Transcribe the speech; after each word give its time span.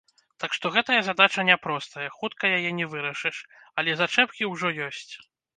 Так 0.43 0.51
што 0.57 0.71
гэтая 0.77 0.97
задача 1.09 1.45
няпростая, 1.49 2.07
хутка 2.17 2.43
яе 2.57 2.71
не 2.81 2.89
вырашыш, 2.95 3.37
але 3.81 3.91
зачэпкі 4.01 4.53
ўжо 4.57 4.77
ёсць. 4.89 5.13